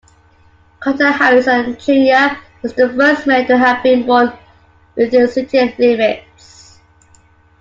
Carter 0.79 1.11
Harrison, 1.11 1.77
Junior 1.79 2.35
was 2.63 2.73
the 2.73 2.91
first 2.93 3.27
mayor 3.27 3.45
to 3.45 3.55
have 3.55 3.83
been 3.83 4.07
born 4.07 4.33
within 4.97 5.27
city 5.27 5.75
limits. 5.77 6.79